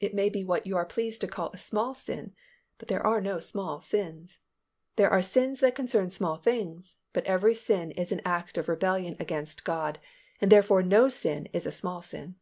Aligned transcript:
It 0.00 0.14
may 0.14 0.30
be 0.30 0.44
what 0.44 0.66
you 0.66 0.78
are 0.78 0.86
pleased 0.86 1.20
to 1.20 1.28
call 1.28 1.50
a 1.52 1.58
small 1.58 1.92
sin, 1.92 2.34
but 2.78 2.88
there 2.88 3.06
are 3.06 3.20
no 3.20 3.38
small 3.38 3.82
sins. 3.82 4.38
There 4.96 5.10
are 5.10 5.20
sins 5.20 5.60
that 5.60 5.74
concern 5.74 6.08
small 6.08 6.36
things, 6.38 7.00
but 7.12 7.26
every 7.26 7.52
sin 7.52 7.90
is 7.90 8.12
an 8.12 8.22
act 8.24 8.56
of 8.56 8.66
rebellion 8.66 9.14
against 9.20 9.62
God 9.62 9.98
and 10.40 10.50
therefore 10.50 10.82
no 10.82 11.08
sin 11.08 11.50
is 11.52 11.66
a 11.66 11.70
small 11.70 12.00
sin. 12.00 12.36